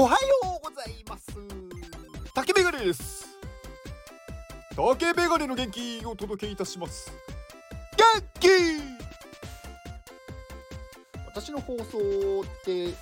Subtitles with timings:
[0.00, 0.16] おはよ
[0.58, 1.26] うございます。
[2.34, 3.36] 竹メガネです。
[4.74, 7.12] 竹メガネの元気をお届けいたします。
[7.98, 8.48] 元気！
[11.26, 11.98] 私の放送
[12.40, 12.94] って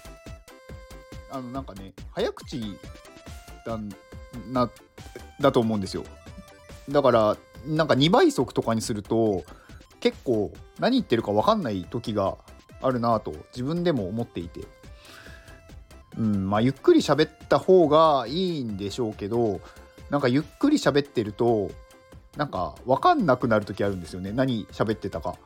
[1.30, 2.76] あのなんかね早口
[3.64, 3.78] だ
[4.50, 4.68] な
[5.40, 6.02] だと思うんですよ。
[6.88, 9.44] だからなんか2倍速とかにすると
[10.00, 12.36] 結構何言ってるか分かんない時が
[12.82, 14.62] あるなと自分でも思っていて。
[16.18, 19.60] うんまあゆっくり喋った方がいいんでしょうけど
[20.10, 21.70] なんかゆっくり喋ってると
[22.36, 25.36] なんか分かんなくなる時あるんですよね何喋ってたか。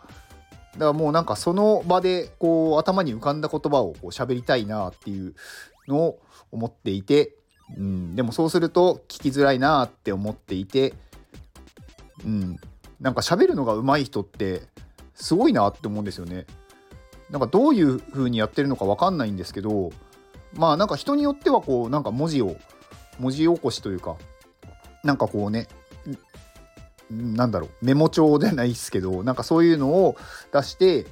[0.73, 5.35] だからもうなんかその場でこう頭に浮かんだ言葉をこう喋りたいなっていう
[5.87, 6.19] のを
[6.51, 7.35] 思っていて、
[7.77, 10.95] うん、でもそうすると聞きづらいなって思っていて、
[12.25, 12.57] うん、
[13.01, 14.63] なんか喋るのが上手い人って
[15.15, 16.47] すごいなって思うんですよね。
[17.29, 19.91] なんかどういう風にやってるのか分かんないんですけど
[20.55, 22.57] まあなんか人によってはこうなんか文字を
[23.19, 24.17] 文字起こしというか
[25.05, 25.69] なんかこうね
[27.11, 30.17] なんだろうメモ帳じゃないですけどなんかそういうのを
[30.53, 31.07] 出して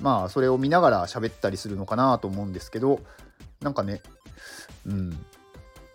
[0.00, 3.00] まあそれを見ながら喋ったりするのかなと思うんですけど
[3.60, 4.00] なんかね
[4.86, 5.10] うん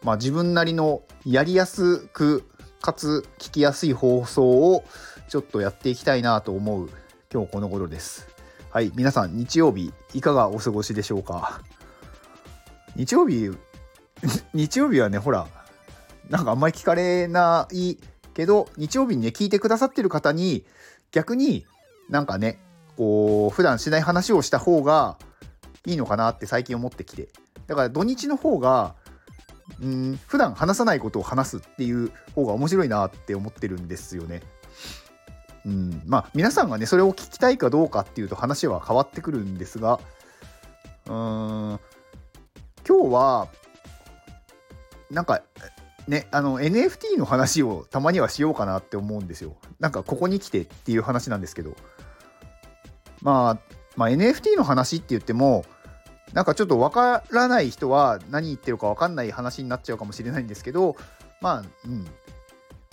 [0.02, 2.44] まあ自分なりのやりやすく
[2.82, 4.84] かつ聞きやすい放送を
[5.30, 6.90] ちょっとやっていきたいなと思う
[7.32, 8.28] 今日この頃です。
[8.70, 11.62] はい、皆さん日曜日いかがお過ごしでしょうか？
[12.96, 13.52] 日曜日
[14.54, 15.48] 日曜日はねほら
[16.30, 17.98] なんかあんまり聞かれない
[18.34, 20.66] けど日曜日にね聞いてくださってる方に
[21.12, 21.66] 逆に
[22.10, 22.60] なんかね
[22.98, 25.18] こう普段しない話をした方が
[25.86, 27.30] いいのかなって最近思ってきて。
[27.68, 28.96] だから土日の方が
[29.82, 34.42] うん普段話さないことを話すっていう方が面白いなって思ってるんですよね。
[35.66, 40.00] うん、まあ皆さんがねそれを聞きたいかどうかっていうと話は変わってくるんですが
[41.08, 41.80] うーん。
[42.88, 43.48] 今日は
[45.10, 45.42] なんか
[46.08, 49.56] ねあの NFT の話をたまにはしようかなって思うんですよ。
[49.80, 51.76] なんかここに来てっていう話なんですけど、
[53.22, 55.66] まあ、まあ NFT の話って言っても
[56.34, 60.96] なんかちょっとわからない人は何言ってるかわかんない話になっちゃうかもしれないんですけど
[61.42, 62.06] まあうん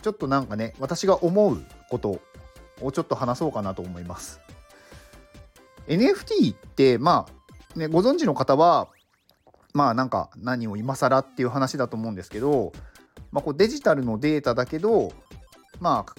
[0.03, 2.21] ちょっとなんかね私が思うこと
[2.81, 4.41] をちょっと話そうかなと思います。
[5.89, 7.27] NFT ってま
[7.75, 8.89] あねご存知の方は
[9.73, 12.73] まあなんか何を今更っていう話だと思うんですけど、
[13.33, 15.13] まあ、こうデジタルのデータだけど
[15.81, 16.15] まあ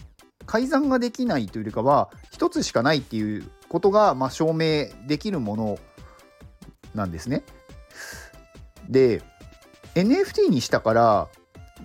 [0.45, 5.79] 改ざんができないというよりかは一つしかないっていうことがま証明できるもの
[6.95, 7.43] なんですね。
[8.89, 9.21] で
[9.95, 11.27] NFT にしたから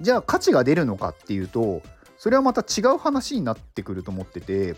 [0.00, 1.82] じゃあ価値が出るのかっていうと
[2.18, 4.76] それはまた違う話になってくると思ってて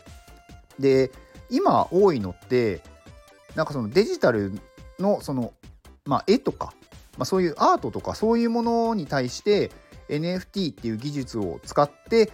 [0.79, 1.11] で
[1.51, 2.83] 今多いのって
[3.55, 4.53] なんかそのデジタル
[4.99, 5.53] のその
[6.09, 6.73] まあ絵とか、
[7.17, 9.71] まあ、そういうアートとかそういうものに対して
[10.09, 12.33] NFT っていう技術を使って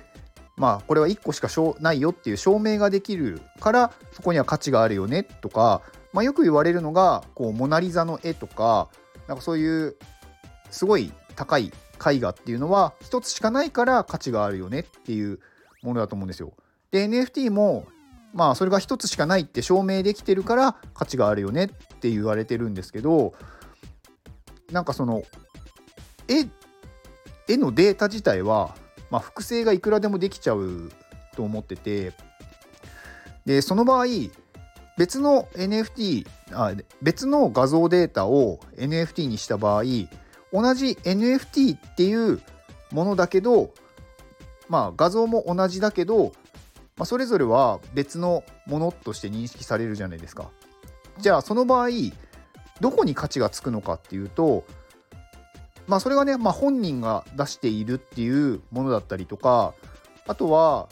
[0.57, 1.49] まあこれは1個しか
[1.81, 5.83] ないよっていう証明ができるからそこには価値があるよねとか
[6.15, 8.89] まあ、よく言われるのがこうモナ・リザの絵とか
[9.27, 9.97] なんかそういう
[10.71, 11.73] すごい高い
[12.07, 15.41] 絵画っていうのは一つしかないから価値があるよねっていう
[15.83, 16.53] ものだと思うんですよ。
[16.93, 17.87] で NFT も
[18.33, 21.69] まあそれが一つしかないって証明できてるから価値があるよねっ
[21.99, 23.35] て言われてるんですけど
[24.71, 25.23] なんかその
[26.29, 26.47] 絵
[27.47, 28.75] 絵のデータ自体は、
[29.11, 30.91] まあ、複製がいくらでもできちゃう
[31.37, 32.13] と思ってて
[33.45, 34.07] でその場合
[34.97, 39.83] 別の NFT あ別の画像データを NFT にした場合
[40.53, 42.41] 同じ NFT っていう
[42.93, 43.71] ものだけど
[44.69, 46.33] まあ画像も同じだけど、
[46.97, 50.51] まあ、それぞれは別のものとして認識されるじゃないですか。
[51.19, 51.89] じゃあその場合
[52.81, 54.65] どこに価値がつくのかっていうと
[55.87, 59.75] まあそれがね、まあ、本人が出しているっていうものだったりとか
[60.27, 60.89] あとは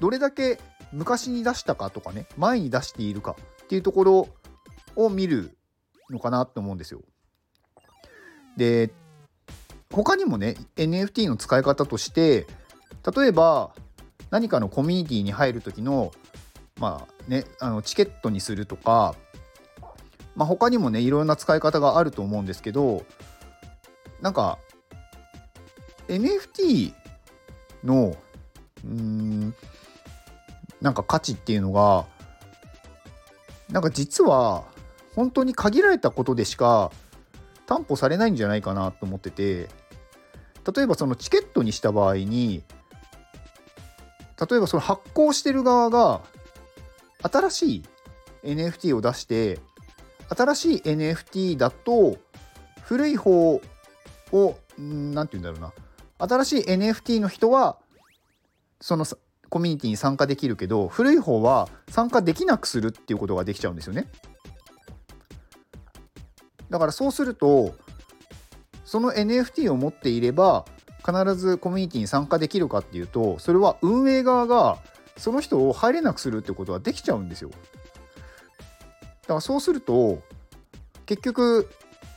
[0.00, 0.58] どれだけ
[0.92, 4.28] 昔に出したかとかね前に出しているかっていうところ
[4.96, 5.56] を見る
[6.10, 7.00] のかなって思うんですよ。
[8.56, 8.90] で
[9.92, 12.46] 他にもね NFT の使い方として
[13.16, 13.74] 例えば
[14.30, 16.12] 何かのコミュニティに入る時の
[16.80, 19.14] まあねあのチケットにするとか、
[20.36, 23.04] まあ、他にもねいろんな使い方があると思うんですけど
[24.20, 24.58] なんか
[26.08, 26.92] NFT
[27.84, 28.16] の
[28.84, 29.54] うん
[30.80, 32.06] なんか価値っていうのが
[33.70, 34.64] なんか実は
[35.14, 36.90] 本当に限られたことでしか
[37.66, 39.68] 担保されないんじゃないかなと思ってて
[40.74, 42.62] 例えばそのチケットにした場合に
[44.50, 46.22] 例えばその発行してる側が
[47.22, 47.84] 新しい
[48.42, 49.58] NFT を出して
[50.28, 52.16] 新しい NFT だと
[52.82, 53.60] 古い方
[54.32, 55.72] を何て言うんだろうな
[56.18, 57.76] 新しい NFT の人は
[58.80, 59.04] その
[59.48, 64.08] コミュニティに参加できるけど古い方は参加できなくするっていうことができちゃうんですよね。
[66.70, 67.74] だからそうすると
[68.84, 70.64] その NFT を持っていれば
[71.06, 74.78] 必ずコミュニティに参加できるかっていうとそれは運営側が
[75.16, 77.50] その人を入れなくするってことはできちゃうんですよ。
[79.24, 80.22] だからそうすると
[81.06, 81.70] 結局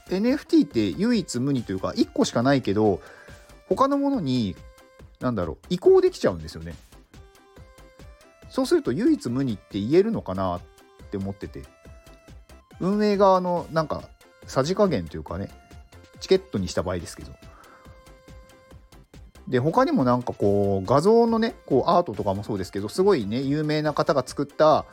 [0.09, 3.01] NFT って唯一無二というか1個しかないけど
[3.67, 4.55] 他のものに
[5.19, 6.75] 何だろう移行できちゃうんですよね。
[8.49, 10.61] そうすると唯一無二って言えるのかなっ
[11.11, 11.63] て思ってて
[12.79, 14.03] 運営側のなんか
[14.45, 15.49] さじ加減というかね
[16.19, 17.33] チケットにした場合ですけど
[19.47, 24.85] で他にもなんかこう画像のねこうアートとかもそうですけどすごいね有名な方が作った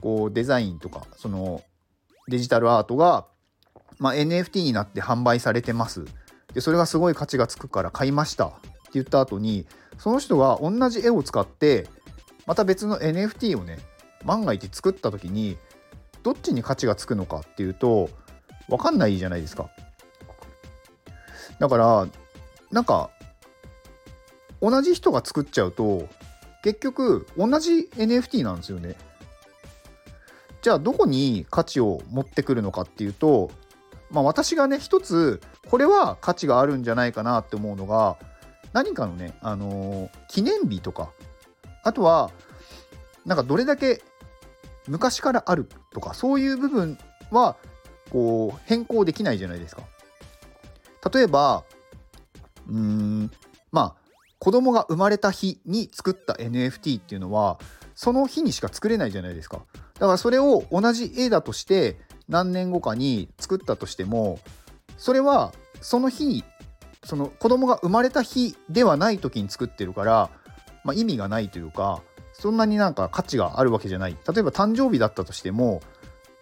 [0.00, 1.62] こうデザインとかその
[2.28, 3.26] デジタルアートが、
[3.98, 6.04] まあ、NFT になって販売されてます。
[6.54, 8.46] でそれがすごい価値がつくから買いました。
[8.46, 9.66] って言った後に
[9.98, 11.88] その人が同じ絵を使って
[12.46, 13.78] また別の NFT をね
[14.24, 15.56] 万が一作った時に
[16.22, 18.10] どっちに価値がつくのかっていうと
[18.68, 19.70] 分かんないじゃないですか。
[21.58, 22.08] だから
[22.70, 23.10] なんか
[24.60, 26.08] 同じ人が作っちゃうと
[26.62, 28.96] 結局同じ NFT なんですよね。
[30.66, 33.52] じゃあどこに価値を持ってくるのかっていうと、
[34.10, 35.40] まあ、私がね一つ
[35.70, 38.16] これは価値があるんじゃないかなって思うのが
[38.72, 41.12] 何かのね、あのー、記念日とか
[41.84, 42.32] あとは
[43.24, 44.02] なんかどれだけ
[44.88, 46.98] 昔からあるとかそういう部分
[47.30, 47.54] は
[48.10, 49.82] こう変更できないじゃないですか。
[51.14, 51.62] 例えば
[52.68, 53.30] うーん
[53.70, 54.10] まあ
[54.40, 57.60] 子供が生まれた日に作った NFT っていうのは
[57.94, 59.62] その日にしか作れないじゃないですか
[59.98, 61.98] だからそれを同じ絵だとして
[62.28, 64.38] 何年後かに作ったとしても
[64.96, 66.44] それはその日
[67.04, 70.30] その子供が生まれた日ではない時に作ってるから、
[70.84, 72.02] まあ、意味がないというか
[72.32, 75.80] そんなになんか価値があるわけじゃない例えば誕生日だったとしても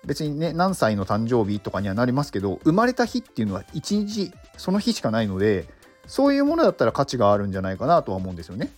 [0.04, 5.66] 別にね何歳の誕生日とかにはなりますけど生まれた日っていうのは一日その日しかないので
[6.06, 8.70] そういうものだったら価値があるんじゃないかなとは思うんですよね。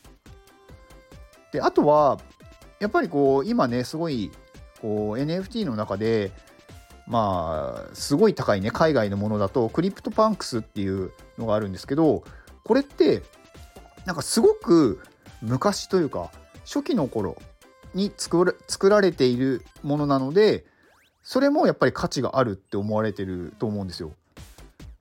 [1.52, 2.18] であとは
[2.78, 4.30] やっぱりこう今ねすごい
[4.86, 6.30] こう NFT の中で
[7.08, 12.22] まあすごい高いね海外のものだと CryptoPunks っていうのがあるんですけど
[12.62, 13.24] これって
[14.04, 15.02] なんかすごく
[15.42, 16.30] 昔というか
[16.64, 17.36] 初期の頃
[17.94, 18.54] に作
[18.88, 20.64] られているものなので
[21.24, 24.12] それもやっぱり価値があるって思われてると思うんですよ。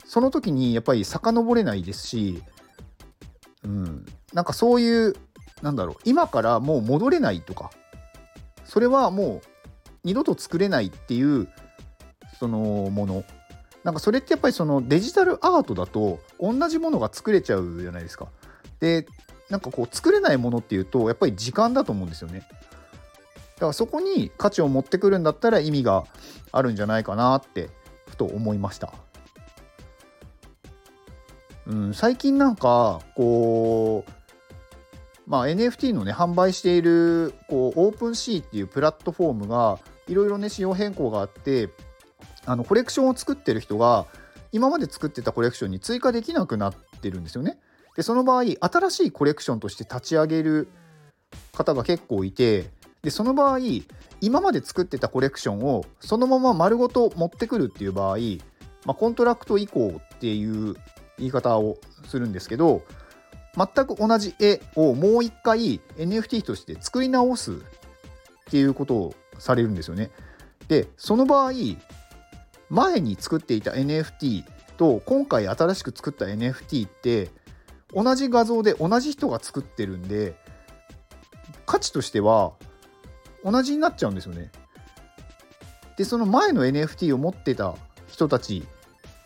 [0.03, 2.41] その時にやっぱり遡れないですし、
[3.63, 5.15] うん、なんかそういう
[5.61, 7.69] なんだろう今からもう戻れないとか
[8.63, 9.54] それはもう
[10.05, 11.49] 二度と作れないっていう
[12.39, 12.59] その
[12.91, 13.23] もの
[13.83, 18.27] なんかそれってやっぱりそのデジタルアートだと同じものが作れちゃうじゃないですか。
[18.79, 19.05] で
[19.49, 22.47] なんかこう作れないものっていうとやっぱり時間だと思うんですよね。
[23.55, 26.05] だからそこに価値を持ってくるんだったら意味が
[26.51, 27.69] あるんじゃないかなって
[28.07, 28.93] ふと思いました。
[31.67, 34.11] うん、最近なんかこう
[35.27, 41.69] まあ、NFT のね販売しているこうオープンシーっていうプラットフォームがいろいろね仕様変更があって
[42.45, 44.05] あのコレクションを作ってる人が
[44.51, 47.57] 今まで作ってたコレクションに追加できなくなってるんですよね。
[47.95, 50.67] でその場合新しいコレクションとして立ち上げる
[51.53, 52.69] 方が結構いて
[53.01, 53.59] でその場合
[54.21, 58.17] 今まで作ってたコレクションをそのまま丸ごと持ってくるっていう場合、
[58.85, 60.75] まあ、コントラクト移行っていう
[61.17, 61.77] 言い方を
[62.07, 62.81] するんですけど
[63.55, 67.55] 全く同じ絵をもう一回 NFT として作り直すっ
[68.49, 70.11] ていうことをされるんですよね。
[70.67, 71.51] でその場合
[72.69, 74.43] 前に作っていた NFT
[74.77, 77.29] と今回新しく作った NFT って
[77.93, 80.35] 同じ画像で同じ人が作ってるんで
[81.65, 82.53] 価値としては
[83.43, 84.51] 同じになっちゃうんですよね。
[85.97, 87.75] でその前の NFT を持ってた
[88.07, 88.67] 人たち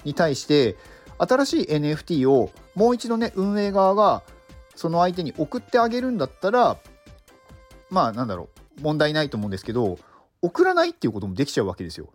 [0.03, 0.77] に対して
[1.17, 4.23] 新しい NFT をもう一度ね運営側が
[4.75, 6.77] その相手に送ってあげるんだったら
[7.89, 9.97] まあなんだろう問題ないと思うんですけど
[10.41, 12.09] 送らないっていうこともできちゃうわけですよ。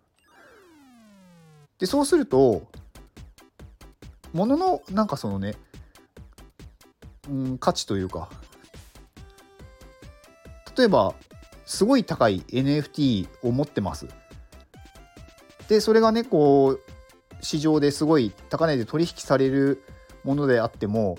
[1.79, 2.63] でそうすると
[4.33, 5.55] もののなんかそのね、
[7.29, 8.31] うん、価値というか
[10.77, 11.15] 例えば
[11.67, 14.09] すごい高い NFT を持ってます。
[15.69, 16.81] でそれがねこう
[17.41, 19.83] 市場ですごい高値で取引される
[20.25, 21.17] ものであっても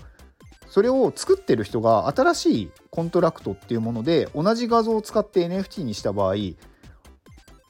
[0.75, 6.36] それを作ってる人が新しいコントラクトっていうもので同じ画像を使って NFT にした場合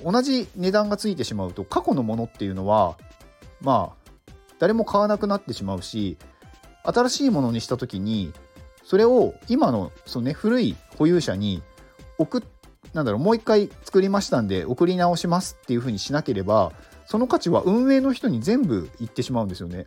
[0.04, 2.98] 同じ値段がついてしまうと過去のものっていうのは
[3.62, 6.18] まあ誰も買わなくなってしまうし
[6.82, 8.34] 新しいものにした時に
[8.84, 11.62] それを今のその、ね、古い保有者に
[12.18, 12.42] 送
[12.96, 16.72] なんだろうもう一回作りましたんで送り直しますっていうふうにしなければ
[17.06, 19.86] その価値は運営の人に全部いってしまうんですよね。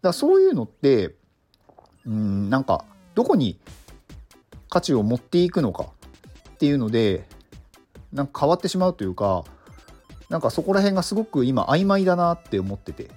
[0.00, 1.14] だそういうのって
[2.06, 2.84] うんなんか
[3.14, 3.58] どこに
[4.68, 5.86] 価値を持っていくのか
[6.50, 7.26] っていうので
[8.12, 9.44] なんか変わってしまうというか
[10.28, 13.10] なんかそこら辺がすごく今曖昧だなって思ってて。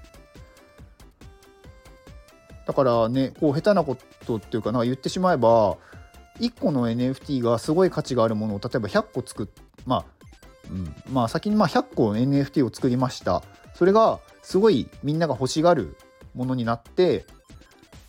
[2.67, 5.77] だからねこう下手なことっていうかな言ってしまえば
[6.39, 9.48] 1個の NFT がすごい価値があるものを例えば100個作っ
[9.88, 10.05] まあ、
[10.69, 13.41] うん、まあ先にまあ100個 NFT を作りました。
[13.74, 15.96] それがすごいみんなが欲しがる
[16.36, 17.25] ものになって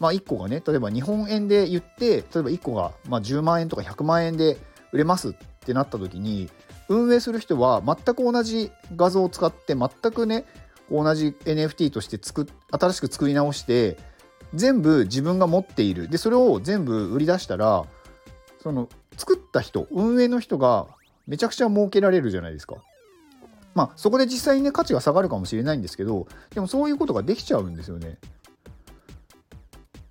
[0.00, 4.56] まあ1個がね例えば日本円で言って例えば1個がまあ10万円とか100万円で
[4.92, 6.50] 売れますってなった時に
[6.88, 10.44] 運営する人は全く同じ画像を使って全くね
[10.90, 13.96] 同じ NFT として作新しく作り直して
[14.54, 17.84] 全部自分が持っているでそれを全部売り出したら
[18.60, 20.88] その作った人運営の人が
[21.26, 22.76] めちゃくちゃ儲けられるじゃないですか。
[23.72, 28.18] まあそこで実際にね価値が下がるかもしれないんですけどでもそういうことができちゃうんですよね。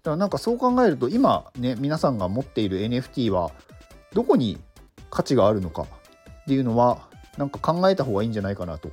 [0.03, 3.51] だからなんかそう考えると今ね皆さんが持っている NFT は
[4.13, 4.57] どこに
[5.09, 8.89] 価値があるのかっていうのはなんか考えた方がいいんじゃないかなと。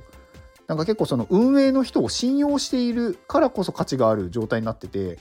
[0.67, 5.17] なんか結構その運営の人を信用しているからこそ価値がある状態になってて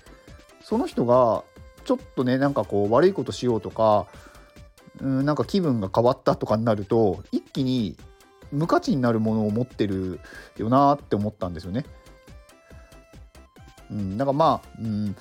[0.61, 1.45] その人が
[1.85, 4.09] ちょっとねなんかこう悪いことしようとか
[5.01, 7.97] うんなんか気分が変わったとかになると一気に
[8.51, 10.19] 無価値になるものを持ってる
[10.57, 11.85] よなって思ったんですよね。
[13.91, 15.17] うん、なんかまあ、うん、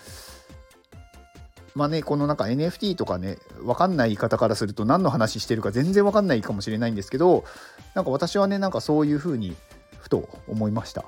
[1.76, 7.44] まあねこのなんか NFT とかね分かんない方からすると何の話してるか全然分かんないかもしれないんですけど
[7.94, 9.56] なんか私はねなんかそういうふうに
[10.00, 11.04] ふと思いました。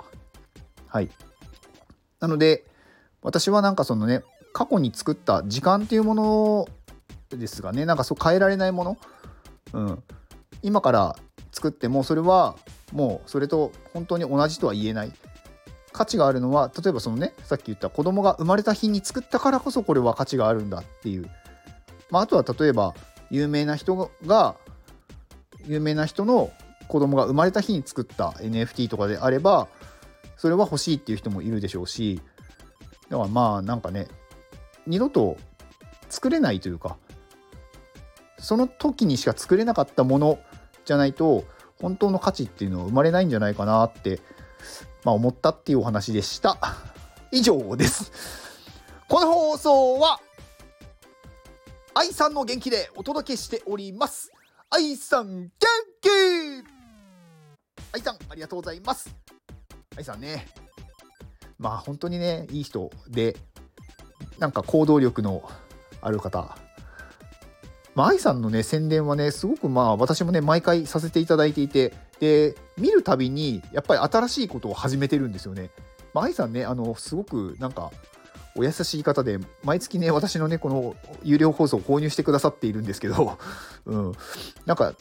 [0.87, 1.09] はい。
[2.19, 2.65] なので
[3.21, 6.67] 私はなんかそのね過去に作った時間っていうもの
[7.29, 8.97] ですがねなんかそう変えられないもの、
[9.73, 10.03] うん、
[10.63, 11.15] 今から
[11.51, 12.55] 作ってもそれは
[12.91, 15.13] もうそれと本当に同じとは言えない
[15.97, 21.29] 価値があるのは例えばそのねさっき言った子供が生まれた日に作ったからこそこれは価値があるんだっていう、
[22.11, 22.93] まあ、あとは例えば
[23.31, 24.55] 有名な人が
[25.65, 26.51] 有名な人の
[26.87, 29.67] 子供が生まれた日に作った NFT とかであれば
[30.37, 32.21] それは欲しいっていう人もいるでしょうし
[33.09, 34.07] だからまあなんかね
[34.85, 35.37] 二度と
[36.09, 36.95] 作れないというか
[38.37, 40.39] その時にしか作れなかったもの
[40.85, 41.43] じゃないと
[41.81, 44.19] 本当の価値っていうのは生まれないんじゃないかなって、
[45.03, 46.57] まあ、思ったっていうお話でした。
[47.31, 48.11] 以上です。
[49.07, 50.19] この放送は
[51.93, 54.31] 愛さんの元気でお届けしております。
[54.69, 55.49] 愛さん元
[56.01, 56.09] 気。
[57.93, 59.15] 愛さんありがとうございます。
[59.95, 60.47] 愛さんね。
[61.57, 63.35] まあ本当にねいい人で
[64.39, 65.49] なんか行動力の
[66.01, 66.57] ある方。
[67.95, 75.69] まあ、愛さんのね宣伝はねすごくまあ私もね毎回させていただいていてで見るたびにやっぱり新しいことを始めてるんですよね。
[76.13, 77.91] まあ、愛さんねあのすごくなんか
[78.55, 83.37] お優しい方で毎月ね私のねこの有料放送を購入してくださっているんですけど、
[83.85, 84.11] うん、
[84.65, 84.93] なんか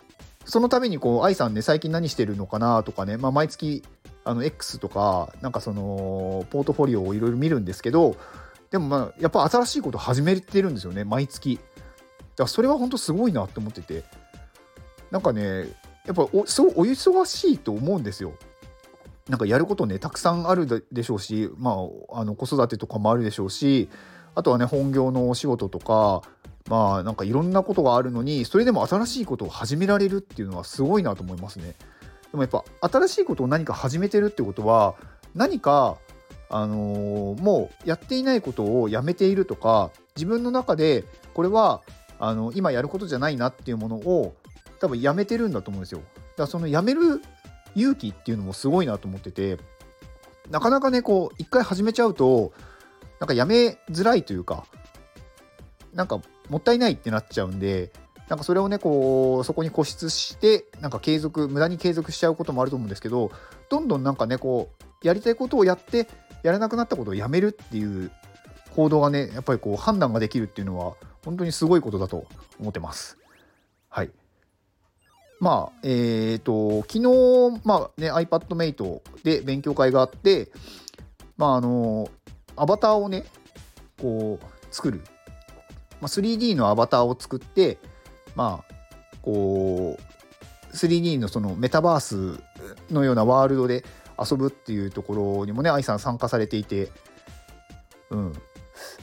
[0.44, 3.82] そのためにこう愛さんね最近何してるのかなとかね、まあ、毎月
[4.24, 8.16] あの X とかなんかそのポートフォリオをいろいろ見るんですけど
[8.70, 11.56] でもまあやっぱ新しいこと始めてるんですよね毎月。
[11.56, 14.04] だからそれは本当すごいなって思ってて
[15.10, 15.64] なんかね
[16.06, 18.32] やっぱおすごいお忙しいと思うんですよ。
[19.28, 21.78] なんかやることねたくさんあるでしょうし、ま
[22.12, 23.88] あ、あの子育てとかもあるでしょうし
[24.36, 26.22] あとはね本業のお仕事とか
[26.68, 31.74] まあなんかいろんなことがあるのにそれでも新しいことを始められるっていうのはすごいなと思いますね。
[32.30, 34.94] でもやっぱ新しいことを何か始めてるってことは
[35.34, 35.96] 何か
[36.48, 41.82] あのー、もうやっていないことをやめているとか自分の中でこれは
[42.20, 44.34] あの今やることじゃないなっていうものを
[44.80, 46.00] 多分やめてるんだと思うんですよ。
[46.00, 47.22] だからそのやめる
[47.74, 49.58] 勇気っていうのもすごいなと思ってて
[50.50, 52.52] なかなかねこう一回始めちゃうと
[53.20, 54.66] なんかやめづらいというか
[55.92, 57.92] なんかもったいないってなっちゃうんで
[58.28, 63.30] なんかそれをねこうそこに固執してなんか継続無駄に継続しちゃうこともあると思うんですけど
[63.68, 66.08] どんどんなんかねこうやりたいことをやって
[66.42, 68.10] やらなくなったことをやめるっていう
[68.74, 72.26] 行動がねやっぱりこう判断ができるっていうのは本当にすごいことだと
[72.60, 73.16] 思ってます。
[73.88, 74.10] はい
[75.38, 80.50] まあ、えっ、ー、と、昨日、まあね、iPadMate で勉強会があって、
[81.36, 82.08] まあ、あの、
[82.56, 83.24] アバターをね、
[84.00, 85.02] こう、作る。
[86.00, 87.78] まあ、3D のアバターを作って、
[88.34, 88.74] まあ、
[89.22, 90.02] こう、
[90.76, 92.40] 3D のそのメタバース
[92.90, 93.84] のようなワールドで
[94.18, 96.90] 遊ぶっていうところにもね愛さん参加されていて
[98.10, 98.32] うん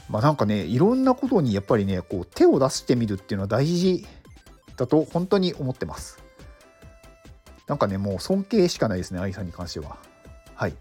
[0.08, 4.06] まあなんかねいろんなことにやっぱりねこう手を出してみるっていうのは大事
[4.76, 6.23] だと本当に思ってます
[7.66, 9.96] なんかねもう尊敬しかないですね愛さんに関しては
[10.54, 10.74] はい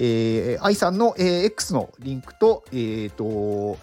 [0.00, 3.78] えー、愛さんの、えー、X のリンクと,、えーと、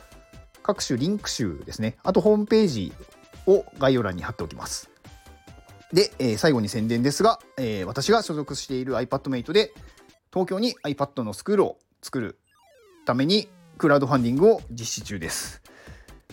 [0.63, 2.93] 各種リンク集ですねあとホームページ
[3.47, 4.89] を概要欄に貼っておきます
[5.91, 9.73] で、えー、最後に宣伝ですが、えー、私が所属している iPadMate で
[10.31, 12.39] 東京に iPad のスクールを作る
[13.05, 15.61] ためにクラウドファンディングを実施中です。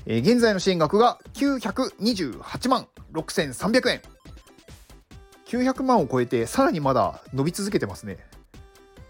[0.06, 4.02] えー、現在の支援額が928万6300円。
[5.52, 8.16] 900万を超えてさらにまだ伸び続けてますね。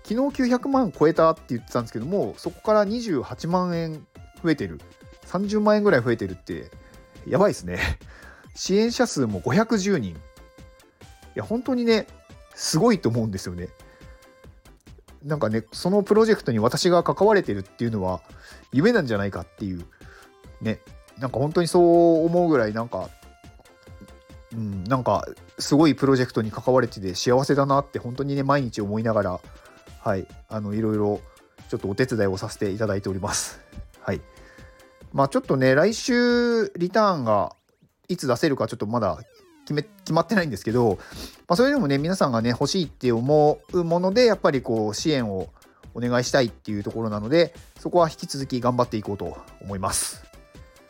[0.03, 4.05] 昨日900万超えたって言ってたんですけども、そこから28万円
[4.43, 4.81] 増えてる。
[5.27, 6.71] 30万円ぐらい増えてるって、
[7.29, 7.79] やばいですね。
[8.57, 10.11] 支援者数も510人。
[10.11, 10.17] い
[11.37, 12.09] や、本当にね、
[12.57, 13.69] すごいと思うんですよね。
[15.23, 18.21] なんかね、そのプロジェクトに私が関われてるっていうのは
[18.73, 19.85] 夢なんじゃないかっていう、
[20.61, 20.81] ね、
[21.19, 23.09] なんか本当にそう思うぐらいなんか、
[24.53, 25.27] うん、なんか
[25.59, 29.41] すごいプロジェクトに関われてて幸せだなって本当にね、毎日思いながら、
[30.01, 31.21] はい、あの、いろいろ
[31.69, 33.61] ちょっとお手伝いをさせていただいております。
[34.01, 34.21] はい。
[35.13, 37.55] まあちょっとね、来週リターンが
[38.09, 39.19] いつ出せるかちょっとまだ
[39.65, 40.99] 決め決まってないんですけど、
[41.49, 45.51] まあ、それでもね皆さんがね欲しいって思うものでやっぱりこう支援を
[45.95, 50.25] お願いしたいっていうところなのでそこは引き続き頑張っていこうと思います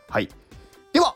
[0.09, 0.29] はい
[0.91, 1.15] では